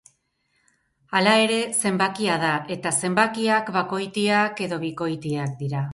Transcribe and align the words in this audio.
Hala 1.17 1.35
ere 1.41 1.59
zenbakia 1.81 2.37
da, 2.45 2.53
eta 2.77 2.95
zenbakiak 3.05 3.73
bakoitiak 3.77 4.65
edo 4.69 4.85
bikoitiak 4.87 5.55
dira. 5.63 5.89